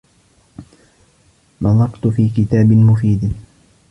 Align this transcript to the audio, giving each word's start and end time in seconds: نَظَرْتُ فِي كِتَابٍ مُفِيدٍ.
نَظَرْتُ 1.61 2.07
فِي 2.07 2.29
كِتَابٍ 2.29 2.71
مُفِيدٍ. 2.71 3.31